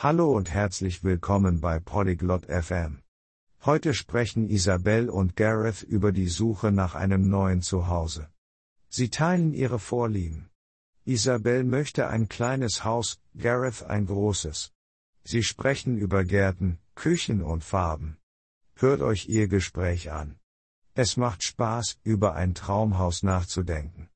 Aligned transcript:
Hallo 0.00 0.30
und 0.30 0.48
herzlich 0.48 1.02
willkommen 1.02 1.60
bei 1.60 1.80
Polyglot 1.80 2.46
FM. 2.46 3.02
Heute 3.64 3.94
sprechen 3.94 4.48
Isabel 4.48 5.10
und 5.10 5.34
Gareth 5.34 5.82
über 5.82 6.12
die 6.12 6.28
Suche 6.28 6.70
nach 6.70 6.94
einem 6.94 7.28
neuen 7.28 7.62
Zuhause. 7.62 8.28
Sie 8.88 9.10
teilen 9.10 9.52
ihre 9.54 9.80
Vorlieben. 9.80 10.50
Isabel 11.04 11.64
möchte 11.64 12.06
ein 12.06 12.28
kleines 12.28 12.84
Haus, 12.84 13.18
Gareth 13.36 13.82
ein 13.82 14.06
großes. 14.06 14.70
Sie 15.24 15.42
sprechen 15.42 15.98
über 15.98 16.22
Gärten, 16.22 16.78
Küchen 16.94 17.42
und 17.42 17.64
Farben. 17.64 18.18
Hört 18.76 19.00
euch 19.00 19.28
ihr 19.28 19.48
Gespräch 19.48 20.12
an. 20.12 20.38
Es 20.94 21.16
macht 21.16 21.42
Spaß, 21.42 21.98
über 22.04 22.36
ein 22.36 22.54
Traumhaus 22.54 23.24
nachzudenken. 23.24 24.08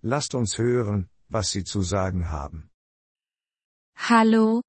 Lasst 0.00 0.34
uns 0.34 0.56
hören, 0.56 1.10
was 1.28 1.50
sie 1.50 1.64
zu 1.64 1.82
sagen 1.82 2.30
haben. 2.30 2.70
Hallo. 3.96 4.62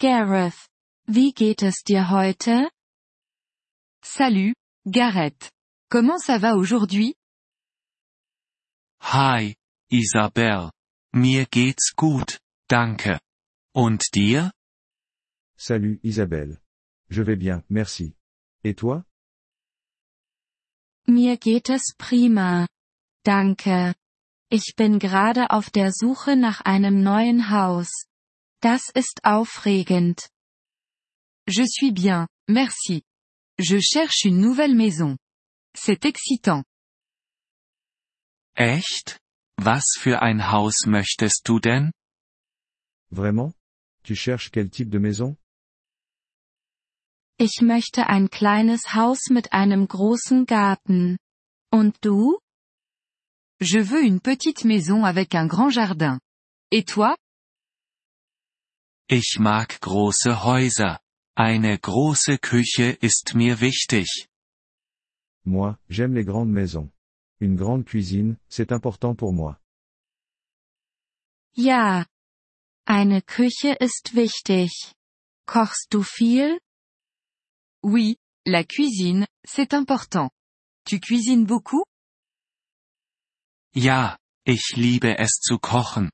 Gareth. 0.00 0.68
Wie 1.08 1.32
geht 1.32 1.62
es 1.62 1.82
dir 1.82 2.08
heute? 2.10 2.70
Salut, 4.00 4.54
Gareth. 4.86 5.50
Comment 5.90 6.20
ça 6.20 6.38
va 6.38 6.54
aujourd'hui? 6.54 7.16
Hi, 9.00 9.56
Isabel. 9.90 10.70
Mir 11.12 11.46
geht's 11.46 11.94
gut, 11.96 12.38
danke. 12.68 13.18
Und 13.74 14.14
dir? 14.14 14.52
Salut 15.56 15.98
Isabelle. 16.04 16.60
Je 17.10 17.22
vais 17.24 17.36
bien, 17.36 17.64
merci. 17.68 18.14
Et 18.62 18.76
toi? 18.76 19.02
Mir 21.08 21.38
geht 21.38 21.70
es 21.70 21.94
prima. 21.98 22.68
Danke. 23.24 23.94
Ich 24.48 24.74
bin 24.76 25.00
gerade 25.00 25.50
auf 25.50 25.70
der 25.70 25.90
Suche 25.92 26.36
nach 26.36 26.60
einem 26.60 27.02
neuen 27.02 27.50
Haus. 27.50 28.07
Das 28.60 28.90
ist 28.94 29.24
aufregend. 29.24 30.28
Je 31.48 31.64
suis 31.64 31.92
bien, 31.92 32.26
merci. 32.48 33.02
Je 33.58 33.80
cherche 33.80 34.24
une 34.24 34.40
nouvelle 34.40 34.74
maison. 34.74 35.16
C'est 35.74 36.04
excitant. 36.04 36.64
Echt? 38.56 39.18
Was 39.56 39.84
für 39.96 40.22
ein 40.22 40.50
Haus 40.50 40.86
möchtest 40.86 41.48
du 41.48 41.60
denn? 41.60 41.92
Vraiment? 43.10 43.54
Tu 44.02 44.14
cherches 44.14 44.50
quel 44.50 44.70
type 44.70 44.90
de 44.90 44.98
maison? 44.98 45.36
Ich 47.38 47.62
möchte 47.62 48.08
ein 48.08 48.28
kleines 48.30 48.94
Haus 48.94 49.30
mit 49.30 49.52
einem 49.52 49.86
großen 49.86 50.46
Garten. 50.46 51.18
Und 51.70 51.96
du? 52.02 52.40
Je 53.60 53.80
veux 53.80 54.02
une 54.02 54.20
petite 54.20 54.64
maison 54.64 55.04
avec 55.04 55.36
un 55.36 55.46
grand 55.46 55.70
jardin. 55.70 56.18
Et 56.72 56.84
toi? 56.84 57.16
Ich 59.10 59.38
mag 59.38 59.80
große 59.80 60.44
Häuser. 60.44 61.00
Eine 61.34 61.78
große 61.78 62.36
Küche 62.36 62.90
ist 63.00 63.34
mir 63.34 63.58
wichtig. 63.60 64.28
Moi, 65.44 65.78
j'aime 65.88 66.14
les 66.14 66.26
grandes 66.26 66.52
maisons. 66.52 66.90
Une 67.40 67.56
grande 67.56 67.86
cuisine, 67.86 68.36
c'est 68.50 68.70
important 68.70 69.14
pour 69.16 69.32
moi. 69.32 69.58
Ja. 71.56 72.04
Eine 72.86 73.22
Küche 73.22 73.76
ist 73.80 74.14
wichtig. 74.14 74.92
Kochst 75.46 75.88
du 75.90 76.02
viel? 76.02 76.60
Oui, 77.82 78.18
la 78.44 78.62
cuisine, 78.62 79.26
c'est 79.46 79.72
important. 79.72 80.30
Tu 80.84 81.00
cuisines 81.00 81.46
beaucoup? 81.46 81.86
Ja, 83.74 84.18
ich 84.44 84.76
liebe 84.76 85.16
es 85.18 85.40
zu 85.40 85.58
kochen. 85.58 86.10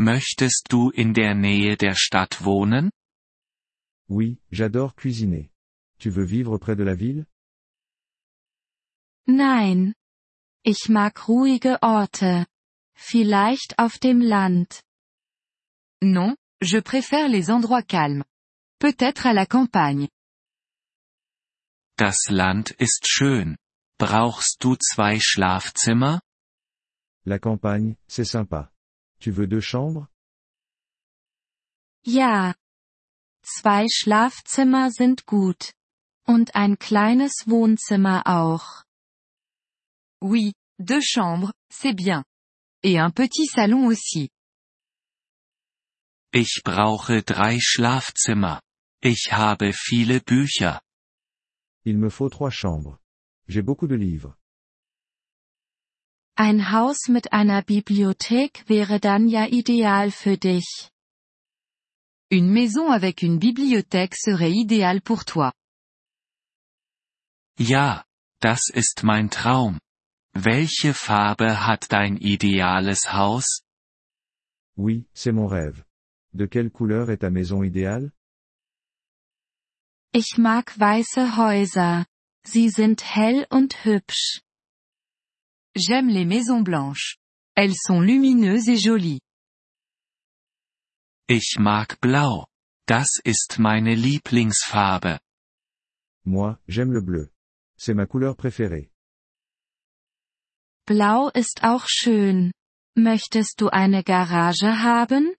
Möchtest 0.00 0.68
du 0.70 0.88
in 0.88 1.12
der 1.12 1.34
Nähe 1.34 1.76
der 1.76 1.94
Stadt 1.94 2.42
wohnen? 2.42 2.90
Oui, 4.08 4.40
j'adore 4.50 4.94
cuisiner. 4.96 5.50
Tu 5.98 6.10
veux 6.10 6.24
vivre 6.24 6.58
près 6.58 6.74
de 6.74 6.84
la 6.84 6.94
ville? 6.94 7.26
Nein. 9.26 9.94
Ich 10.64 10.88
mag 10.88 11.28
ruhige 11.28 11.82
Orte. 11.82 12.46
Vielleicht 12.96 13.78
auf 13.78 13.98
dem 13.98 14.22
Land. 14.22 14.82
Non, 16.02 16.34
je 16.62 16.80
préfère 16.80 17.28
les 17.28 17.50
endroits 17.50 17.82
calmes. 17.82 18.24
Peut-être 18.78 19.26
à 19.26 19.34
la 19.34 19.44
campagne. 19.44 20.08
Das 21.98 22.30
Land 22.30 22.70
ist 22.78 23.06
schön. 23.06 23.58
Brauchst 23.98 24.64
du 24.64 24.76
zwei 24.76 25.20
Schlafzimmer? 25.20 26.22
La 27.26 27.38
campagne, 27.38 27.96
c'est 28.08 28.24
sympa. 28.24 28.72
Tu 29.20 29.30
veux 29.30 29.46
deux 29.46 29.60
chambres? 29.60 30.08
Ja. 32.04 32.54
Zwei 33.42 33.86
Schlafzimmer 33.90 34.90
sind 34.90 35.26
gut. 35.26 35.72
Und 36.26 36.54
ein 36.54 36.78
kleines 36.78 37.46
Wohnzimmer 37.46 38.22
auch. 38.26 38.84
Oui, 40.22 40.52
deux 40.78 41.02
chambres, 41.02 41.52
c'est 41.70 41.94
bien. 41.94 42.24
Et 42.82 42.98
un 42.98 43.10
petit 43.10 43.46
salon 43.46 43.86
aussi. 43.86 44.30
Ich 46.32 46.62
brauche 46.64 47.22
drei 47.22 47.58
Schlafzimmer. 47.60 48.60
Ich 49.02 49.32
habe 49.32 49.72
viele 49.74 50.20
Bücher. 50.20 50.80
Il 51.84 51.98
me 51.98 52.10
faut 52.10 52.30
trois 52.30 52.50
chambres. 52.50 52.98
J'ai 53.48 53.62
beaucoup 53.62 53.88
de 53.88 53.96
livres. 53.96 54.36
Ein 56.36 56.72
Haus 56.72 57.08
mit 57.08 57.32
einer 57.32 57.62
Bibliothek 57.62 58.64
wäre 58.68 58.98
dann 59.00 59.28
ja 59.28 59.46
ideal 59.46 60.10
für 60.10 60.36
dich. 60.36 60.90
Une 62.30 62.52
maison 62.52 62.90
avec 62.90 63.22
une 63.22 63.38
bibliothèque 63.38 64.14
serait 64.16 64.52
idéale 64.52 65.00
pour 65.00 65.24
toi. 65.24 65.50
Ja, 67.58 68.04
das 68.40 68.70
ist 68.72 69.02
mein 69.02 69.30
Traum. 69.30 69.80
Welche 70.32 70.94
Farbe 70.94 71.66
hat 71.66 71.90
dein 71.90 72.16
ideales 72.16 73.12
Haus? 73.12 73.62
Oui, 74.76 75.04
c'est 75.12 75.32
mon 75.32 75.46
rêve. 75.46 75.84
De 76.32 76.46
quelle 76.46 76.70
couleur 76.70 77.10
est 77.10 77.18
ta 77.18 77.30
maison 77.30 77.62
idéale? 77.62 78.12
Ich 80.12 80.38
mag 80.38 80.72
weiße 80.78 81.36
Häuser. 81.36 82.06
Sie 82.44 82.70
sind 82.70 83.02
hell 83.02 83.46
und 83.50 83.84
hübsch. 83.84 84.40
J'aime 85.74 86.08
les 86.08 86.24
maisons 86.24 86.60
blanches. 86.62 87.16
Elles 87.54 87.76
sont 87.76 88.00
lumineuses 88.00 88.68
et 88.68 88.78
jolies. 88.78 89.20
Ich 91.28 91.58
mag 91.58 91.98
Blau. 92.00 92.46
Das 92.86 93.20
ist 93.24 93.58
meine 93.58 93.94
Lieblingsfarbe. 93.94 95.20
Moi, 96.24 96.58
j'aime 96.66 96.92
le 96.92 97.00
bleu. 97.00 97.30
C'est 97.76 97.94
ma 97.94 98.06
couleur 98.06 98.36
préférée. 98.36 98.90
Blau 100.86 101.30
ist 101.34 101.62
auch 101.62 101.86
schön. 101.86 102.52
Möchtest 102.96 103.60
du 103.60 103.68
eine 103.68 104.02
Garage 104.02 104.66
haben? 104.66 105.36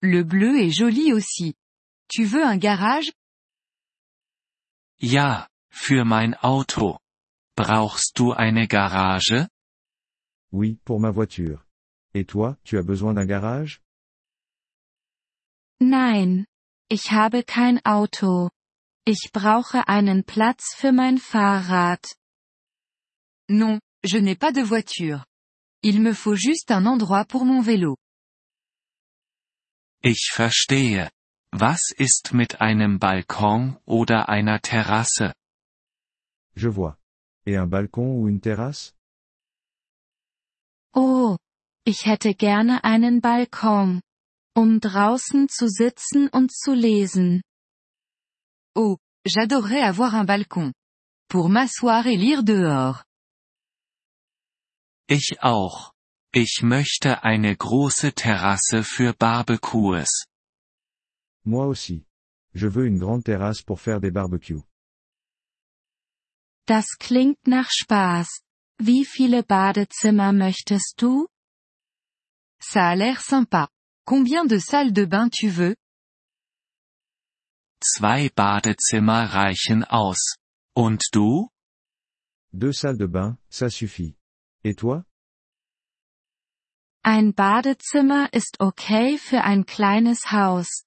Le 0.00 0.22
bleu 0.24 0.60
est 0.60 0.70
joli 0.70 1.12
aussi. 1.12 1.54
Tu 2.08 2.24
veux 2.24 2.44
un 2.44 2.58
garage? 2.58 3.12
Ja, 5.00 5.48
für 5.70 6.04
mein 6.04 6.34
Auto. 6.34 7.01
Brauchst 7.56 8.18
du 8.18 8.32
eine 8.32 8.66
Garage? 8.66 9.48
Oui, 10.52 10.78
pour 10.84 11.00
ma 11.00 11.10
voiture. 11.10 11.64
Et 12.14 12.24
toi, 12.24 12.56
tu 12.64 12.78
as 12.78 12.82
besoin 12.82 13.14
d'un 13.14 13.26
garage? 13.26 13.80
Nein. 15.80 16.46
Ich 16.90 17.10
habe 17.10 17.42
kein 17.42 17.80
Auto. 17.84 18.50
Ich 19.06 19.30
brauche 19.32 19.88
einen 19.88 20.24
Platz 20.24 20.74
für 20.76 20.92
mein 20.92 21.18
Fahrrad. 21.18 22.04
Non, 23.48 23.80
je 24.04 24.18
n'ai 24.18 24.36
pas 24.36 24.52
de 24.52 24.62
voiture. 24.62 25.24
Il 25.82 26.00
me 26.00 26.14
faut 26.14 26.36
juste 26.36 26.70
un 26.70 26.86
endroit 26.86 27.24
pour 27.24 27.44
mon 27.44 27.62
vélo. 27.62 27.96
Ich 30.02 30.30
verstehe. 30.32 31.10
Was 31.52 31.92
ist 31.96 32.32
mit 32.32 32.60
einem 32.60 32.98
Balkon 32.98 33.78
oder 33.84 34.28
einer 34.28 34.60
Terrasse? 34.60 35.34
Je 36.54 36.68
vois. 36.68 36.96
Et 37.46 37.56
un 37.56 37.66
balcon 37.66 38.16
ou 38.16 38.28
une 38.28 38.40
terrasse? 38.40 38.94
Oh. 40.94 41.36
Ich 41.84 42.06
hätte 42.06 42.34
gerne 42.34 42.84
einen 42.84 43.20
Balkon. 43.20 44.02
Um 44.54 44.78
draußen 44.80 45.48
zu 45.48 45.66
sitzen 45.68 46.28
und 46.28 46.52
zu 46.52 46.74
lesen. 46.74 47.42
Oh, 48.76 48.98
j'adorerais 49.26 49.82
avoir 49.82 50.14
un 50.14 50.24
balcon. 50.24 50.72
Pour 51.28 51.48
m'asseoir 51.48 52.06
et 52.06 52.16
lire 52.16 52.44
dehors. 52.44 53.02
Ich 55.08 55.42
auch. 55.42 55.92
Ich 56.32 56.62
möchte 56.62 57.24
eine 57.24 57.56
große 57.56 58.12
Terrasse 58.12 58.84
für 58.84 59.12
Barbecues. 59.14 60.26
Moi 61.44 61.66
aussi. 61.66 62.06
Je 62.54 62.68
veux 62.68 62.86
une 62.86 62.98
grande 62.98 63.24
terrasse 63.24 63.62
pour 63.62 63.80
faire 63.80 64.00
des 64.00 64.12
barbecues. 64.12 64.62
Das 66.66 66.86
klingt 66.98 67.46
nach 67.46 67.70
Spaß. 67.70 68.28
Wie 68.78 69.04
viele 69.04 69.42
Badezimmer 69.42 70.32
möchtest 70.32 70.94
du? 71.00 71.26
Ça 72.60 72.90
a 72.90 72.94
l'air 72.94 73.20
sympa. 73.20 73.68
Combien 74.06 74.46
de 74.46 74.58
salles 74.58 74.92
de 74.92 75.04
bain 75.06 75.28
tu 75.30 75.48
veux? 75.50 75.74
Zwei 77.82 78.30
Badezimmer 78.30 79.32
reichen 79.34 79.84
aus. 79.84 80.36
Und 80.76 81.02
du? 81.12 81.48
Deux 82.52 82.72
salles 82.72 82.98
de 82.98 83.06
bain, 83.06 83.38
ça 83.50 83.68
suffit. 83.68 84.16
Et 84.64 84.76
toi? 84.76 85.04
Ein 87.04 87.34
Badezimmer 87.34 88.32
ist 88.32 88.60
okay 88.60 89.18
für 89.18 89.42
ein 89.42 89.66
kleines 89.66 90.30
Haus. 90.30 90.84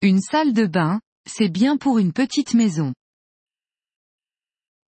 Une 0.00 0.22
salle 0.22 0.54
de 0.54 0.66
bain, 0.66 1.00
c'est 1.26 1.50
bien 1.50 1.76
pour 1.76 1.98
une 1.98 2.14
petite 2.14 2.54
maison. 2.54 2.94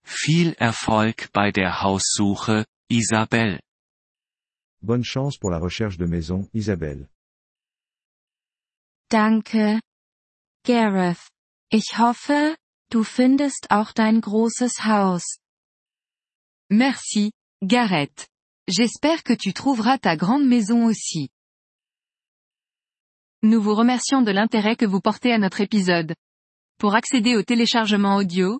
Viel 0.09 0.53
Erfolg 0.57 1.29
bei 1.33 1.51
der 1.51 1.81
Haussuche, 1.81 2.65
Isabelle. 2.89 3.59
Bonne 4.81 5.03
chance 5.03 5.37
pour 5.37 5.51
la 5.51 5.59
recherche 5.59 5.97
de 5.97 6.05
maison, 6.05 6.47
Isabelle. 6.53 7.09
Danke. 9.11 9.81
Gareth. 10.63 11.29
Ich 11.69 11.97
hoffe, 11.97 12.55
du 12.89 13.03
findest 13.03 13.69
auch 13.69 13.91
dein 13.91 14.21
großes 14.21 14.85
Haus. 14.85 15.39
Merci, 16.69 17.31
Gareth. 17.61 18.29
J'espère 18.69 19.23
que 19.23 19.33
tu 19.33 19.53
trouveras 19.53 19.97
ta 19.97 20.15
grande 20.15 20.47
maison 20.47 20.85
aussi. 20.85 21.29
Nous 23.43 23.61
vous 23.61 23.75
remercions 23.75 24.21
de 24.21 24.31
l'intérêt 24.31 24.77
que 24.77 24.85
vous 24.85 25.01
portez 25.01 25.33
à 25.33 25.37
notre 25.37 25.59
épisode. 25.59 26.15
Pour 26.79 26.95
accéder 26.95 27.35
au 27.35 27.43
téléchargement 27.43 28.15
audio, 28.15 28.59